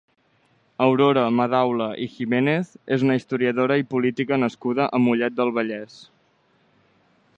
[0.85, 6.01] Aurora Madaula i Giménez és una historiadora i política nascuda a Mollet del Vallès.